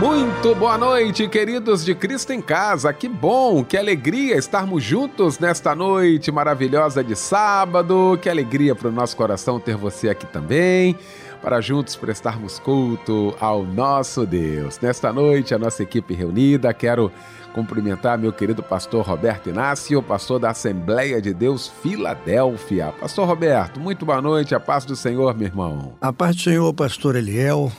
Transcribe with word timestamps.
Muito 0.00 0.54
boa 0.54 0.78
noite, 0.78 1.28
queridos 1.28 1.84
de 1.84 1.94
Cristo 1.94 2.32
em 2.32 2.40
Casa. 2.40 2.90
Que 2.90 3.06
bom, 3.06 3.62
que 3.62 3.76
alegria 3.76 4.34
estarmos 4.34 4.82
juntos 4.82 5.38
nesta 5.38 5.74
noite 5.74 6.32
maravilhosa 6.32 7.04
de 7.04 7.14
sábado. 7.14 8.18
Que 8.22 8.30
alegria 8.30 8.74
para 8.74 8.88
o 8.88 8.90
nosso 8.90 9.14
coração 9.14 9.60
ter 9.60 9.76
você 9.76 10.08
aqui 10.08 10.24
também, 10.24 10.96
para 11.42 11.60
juntos 11.60 11.96
prestarmos 11.96 12.58
culto 12.58 13.36
ao 13.38 13.62
nosso 13.62 14.24
Deus. 14.24 14.80
Nesta 14.80 15.12
noite, 15.12 15.54
a 15.54 15.58
nossa 15.58 15.82
equipe 15.82 16.14
reunida, 16.14 16.72
quero 16.72 17.12
cumprimentar 17.52 18.16
meu 18.16 18.32
querido 18.32 18.62
pastor 18.62 19.04
Roberto 19.04 19.50
Inácio, 19.50 20.02
pastor 20.02 20.40
da 20.40 20.48
Assembleia 20.48 21.20
de 21.20 21.34
Deus 21.34 21.70
Filadélfia. 21.82 22.94
Pastor 22.98 23.28
Roberto, 23.28 23.78
muito 23.78 24.06
boa 24.06 24.22
noite, 24.22 24.54
a 24.54 24.60
paz 24.60 24.86
do 24.86 24.96
Senhor, 24.96 25.36
meu 25.36 25.48
irmão. 25.48 25.92
A 26.00 26.10
paz 26.10 26.36
do 26.36 26.40
Senhor, 26.40 26.72
pastor 26.72 27.16
Eliel, 27.16 27.70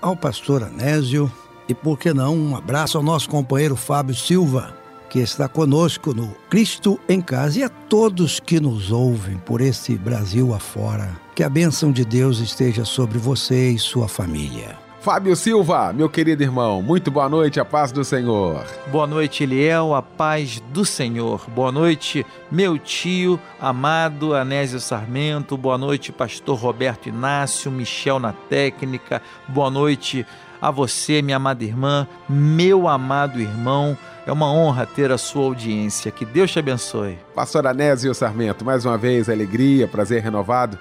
ao 0.00 0.14
pastor 0.14 0.62
Anésio 0.62 1.28
e 1.68 1.74
por 1.74 1.98
que 1.98 2.12
não, 2.12 2.36
um 2.36 2.56
abraço 2.56 2.96
ao 2.96 3.02
nosso 3.02 3.28
companheiro 3.28 3.76
Fábio 3.76 4.14
Silva, 4.14 4.74
que 5.08 5.18
está 5.18 5.48
conosco 5.48 6.14
no 6.14 6.28
Cristo 6.48 6.98
em 7.08 7.20
Casa 7.20 7.60
e 7.60 7.62
a 7.62 7.68
todos 7.68 8.40
que 8.40 8.60
nos 8.60 8.90
ouvem 8.90 9.36
por 9.38 9.60
esse 9.60 9.96
Brasil 9.96 10.54
afora. 10.54 11.16
Que 11.34 11.42
a 11.42 11.48
bênção 11.48 11.92
de 11.92 12.04
Deus 12.04 12.38
esteja 12.38 12.84
sobre 12.84 13.18
você 13.18 13.70
e 13.70 13.78
sua 13.78 14.08
família. 14.08 14.86
Fábio 15.06 15.36
Silva, 15.36 15.92
meu 15.92 16.08
querido 16.08 16.42
irmão, 16.42 16.82
muito 16.82 17.12
boa 17.12 17.28
noite, 17.28 17.60
a 17.60 17.64
paz 17.64 17.92
do 17.92 18.04
Senhor. 18.04 18.66
Boa 18.90 19.06
noite, 19.06 19.44
Eliel, 19.44 19.94
a 19.94 20.02
paz 20.02 20.60
do 20.72 20.84
Senhor. 20.84 21.48
Boa 21.54 21.70
noite, 21.70 22.26
meu 22.50 22.76
tio, 22.76 23.38
amado 23.60 24.34
Anésio 24.34 24.80
Sarmento. 24.80 25.56
Boa 25.56 25.78
noite, 25.78 26.10
pastor 26.10 26.58
Roberto 26.58 27.08
Inácio, 27.08 27.70
Michel 27.70 28.18
na 28.18 28.32
técnica. 28.32 29.22
Boa 29.46 29.70
noite, 29.70 30.26
a 30.60 30.70
você, 30.70 31.22
minha 31.22 31.36
amada 31.36 31.64
irmã, 31.64 32.06
meu 32.28 32.88
amado 32.88 33.40
irmão. 33.40 33.96
É 34.26 34.32
uma 34.32 34.52
honra 34.52 34.84
ter 34.86 35.12
a 35.12 35.18
sua 35.18 35.44
audiência. 35.44 36.10
Que 36.10 36.24
Deus 36.24 36.50
te 36.50 36.58
abençoe. 36.58 37.16
Pastor 37.34 37.66
Anésio 37.66 38.12
Sarmento, 38.12 38.64
mais 38.64 38.84
uma 38.84 38.98
vez, 38.98 39.28
alegria, 39.28 39.86
prazer 39.86 40.22
renovado 40.22 40.76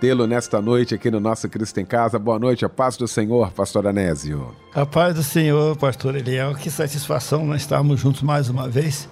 tê-lo 0.00 0.26
nesta 0.26 0.62
noite 0.62 0.94
aqui 0.94 1.10
no 1.10 1.20
nosso 1.20 1.48
Cristo 1.48 1.80
em 1.80 1.84
Casa. 1.84 2.18
Boa 2.18 2.38
noite, 2.38 2.64
a 2.64 2.68
paz 2.68 2.96
do 2.96 3.08
Senhor, 3.08 3.50
pastor 3.52 3.86
Anésio. 3.86 4.54
A 4.74 4.86
paz 4.86 5.14
do 5.14 5.22
Senhor, 5.22 5.76
pastor 5.76 6.14
Eliel. 6.14 6.54
Que 6.54 6.70
satisfação 6.70 7.44
nós 7.44 7.62
estarmos 7.62 8.00
juntos 8.00 8.22
mais 8.22 8.48
uma 8.48 8.68
vez. 8.68 9.08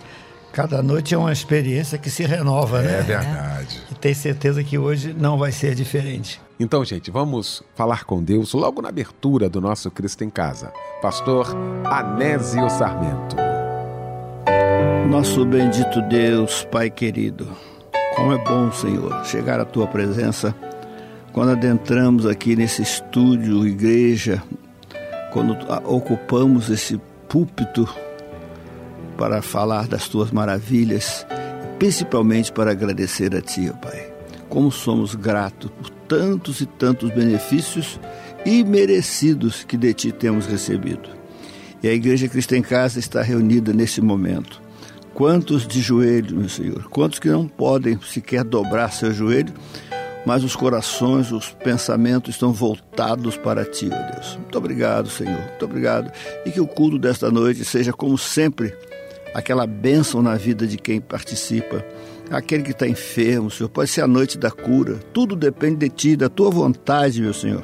Cada 0.57 0.83
noite 0.83 1.15
é 1.15 1.19
uma 1.19 1.35
experiência 1.35 1.99
que 1.99 2.09
se 2.09 2.25
renova, 2.25 2.79
é 2.79 2.83
né? 2.83 2.99
É 3.01 3.03
verdade. 3.03 3.83
E 3.93 3.95
tenho 3.95 4.15
certeza 4.15 4.65
que 4.65 4.79
hoje 4.79 5.13
não 5.13 5.37
vai 5.37 5.53
ser 5.53 5.75
diferente. 5.75 6.41
Então, 6.59 6.83
gente, 6.83 7.11
vamos 7.11 7.63
falar 7.75 8.05
com 8.05 8.23
Deus 8.23 8.55
logo 8.55 8.81
na 8.81 8.89
abertura 8.89 9.51
do 9.51 9.61
nosso 9.61 9.91
Cristo 9.91 10.25
em 10.25 10.31
Casa. 10.31 10.73
Pastor 11.03 11.55
Anésio 11.85 12.71
Sarmento. 12.71 13.37
Nosso 15.11 15.45
bendito 15.45 16.01
Deus, 16.09 16.67
Pai 16.73 16.89
querido, 16.89 17.47
como 18.17 18.33
é 18.33 18.39
bom, 18.43 18.73
Senhor, 18.73 19.27
chegar 19.27 19.61
à 19.61 19.65
tua 19.67 19.87
presença 19.87 20.57
quando 21.35 21.51
adentramos 21.51 22.25
aqui 22.25 22.57
nesse 22.57 22.81
estúdio, 22.81 23.69
igreja, 23.69 24.43
quando 25.35 25.55
ocupamos 25.85 26.71
esse 26.71 26.99
púlpito 27.29 27.87
para 29.17 29.43
falar 29.43 29.89
das 29.89 30.09
tuas 30.09 30.31
maravilhas, 30.31 31.27
principalmente 31.79 32.53
para 32.53 32.71
agradecer 32.71 33.35
a 33.35 33.41
ti, 33.41 33.73
Pai. 33.83 34.13
Como 34.49 34.71
somos 34.71 35.15
gratos 35.15 35.71
por 35.71 35.91
tantos 35.91 36.61
e 36.61 36.67
tantos 36.67 37.11
benefícios 37.11 37.99
imerecidos 38.45 39.65
que 39.65 39.77
de 39.77 39.93
ti 39.93 40.13
temos 40.13 40.47
recebido. 40.47 41.09
E 41.83 41.89
a 41.89 41.93
Igreja 41.93 42.29
Cristã 42.29 42.57
em 42.57 42.63
Casa 42.63 42.99
está 42.99 43.23
reunida 43.23 43.73
nesse 43.73 44.01
momento. 44.01 44.63
Quantos 45.13 45.67
de 45.67 45.81
joelho, 45.81 46.37
meu 46.37 46.49
Senhor? 46.49 46.89
Quantos 46.91 47.19
que 47.19 47.29
não 47.29 47.49
podem 47.49 47.99
sequer 48.01 48.45
dobrar 48.45 48.93
seu 48.93 49.13
joelho, 49.13 49.53
mas 50.27 50.43
os 50.43 50.57
corações, 50.57 51.31
os 51.31 51.51
pensamentos 51.51 52.35
estão 52.35 52.53
voltados 52.53 53.37
para 53.37 53.65
ti, 53.65 53.89
ó 53.93 54.13
Deus. 54.13 54.37
Muito 54.37 54.59
obrigado, 54.59 55.09
Senhor. 55.09 55.41
Muito 55.41 55.65
obrigado. 55.65 56.13
E 56.45 56.51
que 56.51 56.61
o 56.61 56.67
culto 56.67 56.99
desta 56.99 57.31
noite 57.31 57.65
seja, 57.65 57.93
como 57.93 58.19
sempre, 58.19 58.77
aquela 59.37 59.67
bênção 59.67 60.23
na 60.23 60.35
vida 60.35 60.67
de 60.67 60.79
quem 60.79 60.99
participa 60.99 61.85
aquele 62.31 62.63
que 62.63 62.71
está 62.71 62.89
enfermo, 62.89 63.51
Senhor. 63.51 63.69
Pode 63.69 63.91
ser 63.91 64.01
a 64.01 64.07
noite 64.07 64.39
da 64.39 64.51
cura. 64.51 64.95
Tudo 65.13 65.37
depende 65.37 65.77
de 65.77 65.89
Ti, 65.91 66.17
da 66.17 66.31
Tua 66.31 66.51
vontade, 66.51 67.21
meu 67.21 67.35
Senhor. 67.35 67.63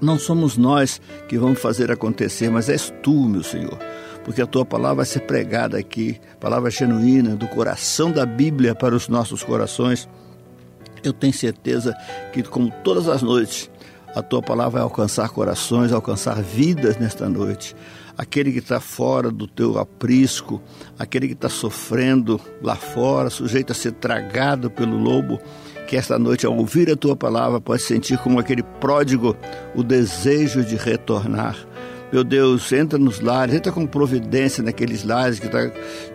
Não 0.00 0.18
somos 0.18 0.56
nós 0.56 0.98
que 1.28 1.36
vamos 1.36 1.60
fazer 1.60 1.92
acontecer, 1.92 2.48
mas 2.48 2.70
és 2.70 2.90
Tu, 3.02 3.12
meu 3.28 3.42
Senhor. 3.42 3.78
Porque 4.24 4.40
a 4.40 4.46
Tua 4.46 4.64
palavra 4.64 4.96
vai 4.96 5.04
ser 5.04 5.20
pregada 5.20 5.76
aqui, 5.76 6.18
palavra 6.40 6.70
genuína, 6.70 7.36
do 7.36 7.46
coração 7.48 8.10
da 8.10 8.24
Bíblia 8.24 8.74
para 8.74 8.94
os 8.94 9.08
nossos 9.08 9.42
corações. 9.42 10.08
Eu 11.04 11.12
tenho 11.12 11.34
certeza 11.34 11.94
que, 12.32 12.42
como 12.42 12.72
todas 12.82 13.08
as 13.08 13.20
noites, 13.20 13.70
a 14.16 14.22
Tua 14.22 14.40
palavra 14.40 14.70
vai 14.70 14.82
alcançar 14.82 15.28
corações, 15.28 15.92
alcançar 15.92 16.40
vidas 16.42 16.96
nesta 16.96 17.28
noite 17.28 17.76
aquele 18.18 18.50
que 18.50 18.58
está 18.58 18.80
fora 18.80 19.30
do 19.30 19.46
teu 19.46 19.78
aprisco, 19.78 20.60
aquele 20.98 21.28
que 21.28 21.34
está 21.34 21.48
sofrendo 21.48 22.40
lá 22.60 22.74
fora, 22.74 23.30
sujeito 23.30 23.70
a 23.70 23.74
ser 23.74 23.92
tragado 23.92 24.68
pelo 24.68 24.98
lobo, 24.98 25.40
que 25.86 25.96
esta 25.96 26.18
noite, 26.18 26.44
ao 26.44 26.54
ouvir 26.54 26.90
a 26.90 26.96
tua 26.96 27.14
palavra, 27.14 27.60
pode 27.60 27.80
sentir 27.80 28.18
como 28.18 28.40
aquele 28.40 28.64
pródigo 28.64 29.36
o 29.74 29.84
desejo 29.84 30.64
de 30.64 30.74
retornar. 30.74 31.56
Meu 32.12 32.24
Deus, 32.24 32.72
entra 32.72 32.98
nos 32.98 33.20
lares, 33.20 33.54
entra 33.54 33.70
com 33.70 33.86
providência 33.86 34.64
naqueles 34.64 35.04
lares 35.04 35.38
que 35.38 35.46
está 35.46 35.70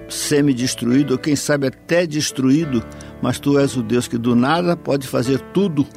semi-destruído, 0.09 1.13
ou 1.13 1.17
quem 1.17 1.35
sabe 1.35 1.67
até 1.67 2.05
destruído, 2.05 2.83
mas 3.21 3.39
tu 3.39 3.57
és 3.57 3.77
o 3.77 3.83
Deus 3.83 4.07
que 4.07 4.17
do 4.17 4.35
nada 4.35 4.75
pode 4.75 5.07
fazer 5.07 5.39
tudo 5.53 5.87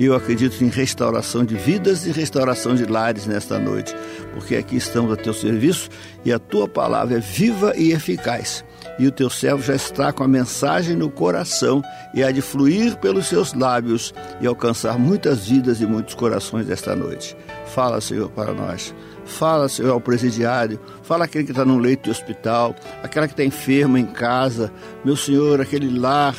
e 0.00 0.06
eu 0.06 0.14
acredito 0.14 0.64
em 0.64 0.68
restauração 0.68 1.44
de 1.44 1.54
vidas 1.54 2.06
e 2.06 2.10
restauração 2.10 2.74
de 2.74 2.86
lares 2.86 3.26
nesta 3.26 3.58
noite, 3.58 3.94
porque 4.32 4.56
aqui 4.56 4.76
estamos 4.76 5.12
a 5.12 5.16
teu 5.16 5.34
serviço 5.34 5.90
e 6.24 6.32
a 6.32 6.38
tua 6.38 6.66
palavra 6.66 7.18
é 7.18 7.20
viva 7.20 7.74
e 7.76 7.92
eficaz. 7.92 8.64
E 8.98 9.06
o 9.06 9.12
teu 9.12 9.28
servo 9.28 9.62
já 9.62 9.74
está 9.74 10.10
com 10.10 10.24
a 10.24 10.28
mensagem 10.28 10.96
no 10.96 11.10
coração 11.10 11.82
e 12.14 12.24
há 12.24 12.30
de 12.30 12.40
fluir 12.40 12.96
pelos 12.96 13.26
seus 13.26 13.52
lábios 13.52 14.14
e 14.40 14.46
alcançar 14.46 14.98
muitas 14.98 15.46
vidas 15.46 15.82
e 15.82 15.86
muitos 15.86 16.14
corações 16.14 16.70
esta 16.70 16.96
noite. 16.96 17.36
Fala, 17.66 18.00
Senhor, 18.00 18.30
para 18.30 18.54
nós. 18.54 18.94
Fala, 19.26 19.68
Senhor, 19.68 19.92
ao 19.92 20.00
presidiário. 20.00 20.80
Fala 21.02 21.26
aquele 21.26 21.44
que 21.44 21.52
está 21.52 21.64
no 21.64 21.78
leito 21.78 22.04
de 22.04 22.10
hospital, 22.10 22.74
aquela 23.02 23.26
que 23.26 23.34
está 23.34 23.44
enferma 23.44 24.00
em 24.00 24.06
casa. 24.06 24.72
Meu 25.04 25.16
Senhor, 25.16 25.60
aquele 25.60 25.98
lar 25.98 26.34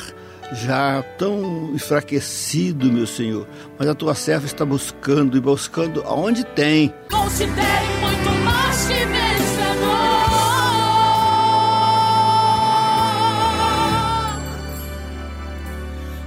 já 0.52 1.02
tão 1.16 1.70
enfraquecido, 1.74 2.92
meu 2.92 3.06
Senhor. 3.06 3.46
Mas 3.78 3.88
a 3.88 3.94
tua 3.94 4.14
serva 4.14 4.46
está 4.46 4.64
buscando 4.64 5.36
e 5.36 5.40
buscando 5.40 6.02
aonde 6.02 6.44
tem. 6.44 6.92
Considere 7.10 7.86
muito 8.00 8.30
mais 8.44 8.86
que 8.86 8.94
vencedor. 8.94 10.02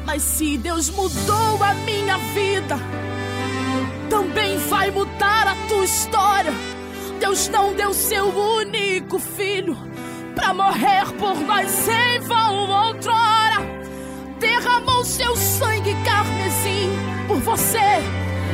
Mas 0.05 0.21
se 0.23 0.57
Deus 0.57 0.89
mudou 0.89 1.63
a 1.63 1.73
minha 1.85 2.17
vida, 2.17 2.79
também 4.09 4.57
vai 4.69 4.89
mudar 4.91 5.47
a 5.47 5.55
tua 5.67 5.85
história. 5.85 6.53
Deus 7.19 7.47
não 7.49 7.73
deu 7.73 7.93
seu 7.93 8.27
único 8.27 9.19
filho 9.19 9.77
para 10.35 10.53
morrer 10.53 11.05
por 11.17 11.35
nós 11.41 11.87
em 11.87 12.19
vão 12.19 12.69
outrora 12.69 13.84
derramou 14.39 15.03
seu 15.03 15.35
sangue 15.35 15.95
carmesim 16.03 16.91
por 17.27 17.39
você 17.39 17.79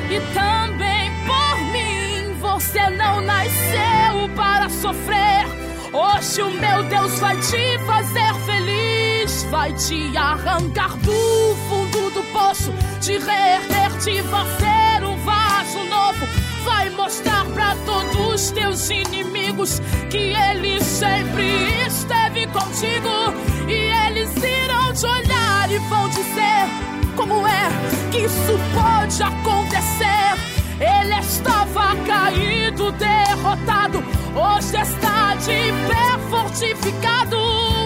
e 0.10 0.20
também 0.34 1.12
por 1.26 1.58
mim. 1.72 2.34
Você 2.40 2.90
não 2.92 3.22
nasceu 3.22 4.30
para 4.36 4.70
sofrer. 4.70 5.46
Hoje 5.94 6.42
o 6.42 6.52
meu 6.52 6.84
Deus 6.84 7.20
vai 7.20 7.36
te 7.38 7.78
fazer 7.86 8.34
feliz, 8.46 9.44
vai 9.50 9.74
te 9.74 10.16
arrancar 10.16 10.96
do 10.98 11.56
fundo 11.68 12.12
do 12.12 12.24
poço, 12.32 12.74
te 13.02 13.18
reerguer, 13.18 13.92
te 14.00 14.24
fazer 14.24 15.06
um 15.06 15.18
vaso 15.18 15.84
novo. 15.90 16.26
Vai 16.64 16.90
mostrar 16.92 17.46
para 17.46 17.76
todos 17.86 18.34
os 18.34 18.52
teus 18.52 18.90
inimigos 18.90 19.82
que 20.10 20.34
Ele 20.34 20.82
sempre 20.82 21.86
esteve 21.88 22.48
contigo 22.48 23.34
e 23.68 24.08
eles 24.08 24.30
irão 24.38 24.94
te 24.94 25.06
olhar 25.06 25.31
e 25.72 25.78
vão 25.80 26.10
dizer 26.10 26.68
como 27.16 27.48
é 27.48 27.70
que 28.12 28.26
isso 28.26 28.60
pode 28.74 29.24
acontecer. 29.24 30.36
Ele 30.80 31.20
estava 31.20 31.96
caído, 32.06 32.92
derrotado, 32.94 34.04
hoje 34.36 34.78
está 34.78 35.36
de 35.36 35.72
pé 35.88 36.30
fortificado. 36.30 37.38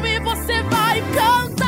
E 0.03 0.19
você 0.19 0.63
vai 0.63 1.01
cantar 1.13 1.64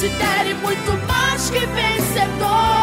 considere 0.00 0.54
muito 0.54 0.92
mais 1.06 1.50
que 1.50 1.58
vencedor. 1.66 2.79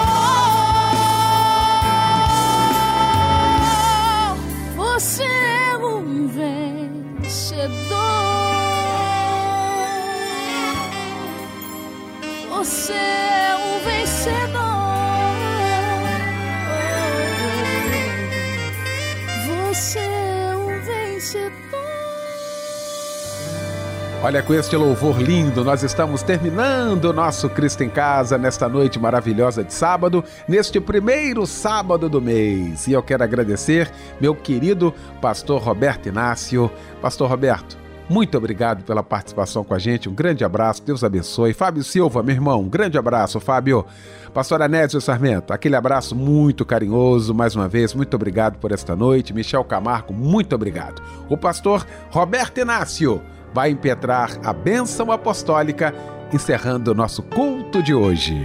Olha, 24.28 24.44
com 24.44 24.54
este 24.54 24.76
louvor 24.76 25.22
lindo, 25.22 25.64
nós 25.64 25.84
estamos 25.84 26.22
terminando 26.22 27.06
o 27.06 27.14
nosso 27.14 27.50
Cristo 27.50 27.86
em 27.86 27.90
Casa 27.90 28.38
nesta 28.38 28.68
noite 28.68 29.00
maravilhosa 29.00 29.64
de 29.64 29.74
sábado, 29.74 30.22
neste 30.50 30.82
primeiro 30.82 31.48
sábado 31.48 32.10
do 32.10 32.22
mês. 32.22 32.88
E 32.88 32.92
eu 32.92 33.02
quero 33.02 33.24
agradecer 33.24 33.90
meu 34.20 34.36
querido 34.36 34.94
pastor 35.22 35.62
Roberto 35.62 36.10
Inácio. 36.10 36.70
Pastor 37.02 37.30
Roberto, 37.30 37.78
muito 38.10 38.38
obrigado 38.38 38.84
pela 38.84 39.02
participação 39.02 39.64
com 39.64 39.74
a 39.74 39.80
gente. 39.80 40.10
Um 40.10 40.14
grande 40.14 40.44
abraço, 40.44 40.84
Deus 40.84 41.06
abençoe. 41.06 41.54
Fábio 41.54 41.82
Silva, 41.82 42.22
meu 42.22 42.36
irmão, 42.36 42.60
um 42.60 42.68
grande 42.68 42.98
abraço, 42.98 43.40
Fábio. 43.40 43.86
Pastor 44.34 44.62
Anésio 44.62 45.00
Sarmento, 45.00 45.54
aquele 45.54 45.78
abraço 45.78 46.14
muito 46.14 46.66
carinhoso, 46.66 47.34
mais 47.34 47.56
uma 47.56 47.70
vez, 47.70 47.94
muito 47.94 48.14
obrigado 48.14 48.58
por 48.58 48.74
esta 48.74 48.94
noite. 48.94 49.34
Michel 49.34 49.64
Camargo, 49.64 50.14
muito 50.14 50.54
obrigado. 50.54 51.02
O 51.30 51.38
pastor 51.38 51.88
Roberto 52.12 52.58
Inácio 52.58 53.22
vai 53.54 53.72
impetrar 53.72 54.38
a 54.44 54.54
bênção 54.54 55.12
apostólica, 55.12 55.94
encerrando 56.34 56.92
o 56.92 56.96
nosso 56.96 57.24
culto 57.24 57.82
de 57.82 57.94
hoje. 57.94 58.36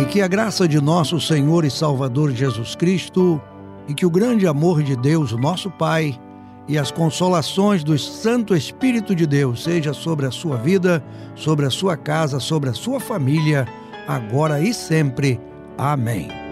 E 0.00 0.04
que 0.04 0.22
a 0.22 0.28
graça 0.28 0.68
de 0.68 0.80
nosso 0.80 1.20
Senhor 1.20 1.64
e 1.64 1.70
Salvador 1.70 2.30
Jesus 2.30 2.74
Cristo, 2.74 3.40
e 3.88 3.94
que 3.94 4.06
o 4.06 4.10
grande 4.10 4.46
amor 4.46 4.82
de 4.82 4.94
Deus, 4.96 5.32
nosso 5.32 5.70
Pai, 5.70 6.18
e 6.68 6.76
as 6.76 6.90
consolações 6.90 7.82
do 7.82 7.98
Santo 7.98 8.54
Espírito 8.54 9.14
de 9.14 9.26
Deus 9.26 9.64
seja 9.64 9.94
sobre 9.94 10.26
a 10.26 10.30
sua 10.30 10.56
vida, 10.56 11.02
sobre 11.34 11.64
a 11.64 11.70
sua 11.70 11.96
casa, 11.96 12.38
sobre 12.38 12.68
a 12.68 12.74
sua 12.74 13.00
família, 13.00 13.66
agora 14.06 14.60
e 14.60 14.74
sempre. 14.74 15.40
Amém. 15.78 16.47